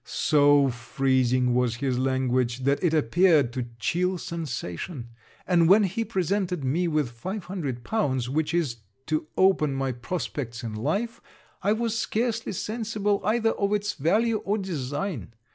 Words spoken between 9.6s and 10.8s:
my prospects in